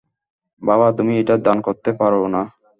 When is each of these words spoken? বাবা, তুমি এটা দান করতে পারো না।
বাবা, 0.61 0.87
তুমি 0.97 1.13
এটা 1.17 1.35
দান 1.45 1.57
করতে 1.61 1.89
পারো 1.99 2.21
না। 2.27 2.41